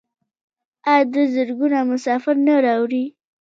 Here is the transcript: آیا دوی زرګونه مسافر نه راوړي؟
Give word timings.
آیا 0.91 1.03
دوی 1.13 1.25
زرګونه 1.35 1.77
مسافر 1.91 2.35
نه 2.47 2.55
راوړي؟ 2.65 3.05